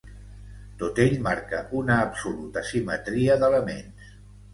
[0.83, 4.09] Tot ell marca una absoluta simetria d'elements.